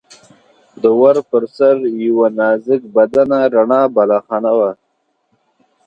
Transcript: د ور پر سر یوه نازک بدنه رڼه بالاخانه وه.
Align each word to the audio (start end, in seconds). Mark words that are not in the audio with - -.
د 0.81 0.83
ور 0.99 1.17
پر 1.29 1.43
سر 1.57 1.75
یوه 2.05 2.27
نازک 2.39 2.81
بدنه 2.95 3.39
رڼه 3.55 3.81
بالاخانه 3.95 4.51
وه. 4.59 4.71